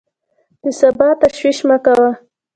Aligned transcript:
د 0.63 0.65
سبا 0.79 1.07
تشویش 1.21 1.59
مه 1.67 1.77
کوه! 1.85 2.09